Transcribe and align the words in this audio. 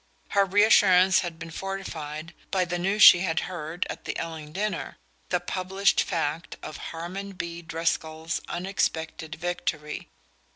Her 0.29 0.45
reassurance 0.45 1.19
had 1.19 1.37
been 1.37 1.51
fortified 1.51 2.33
by 2.49 2.65
the 2.65 2.79
news 2.79 3.03
she 3.03 3.19
had 3.19 3.41
heard 3.41 3.85
at 3.87 4.05
the 4.05 4.17
Elling 4.17 4.51
dinner 4.51 4.97
the 5.29 5.39
published 5.39 6.01
fact 6.01 6.57
of 6.63 6.77
Harmon 6.89 7.33
B. 7.33 7.61
Driscoll's 7.61 8.41
unexpected 8.49 9.35
victory. 9.35 10.09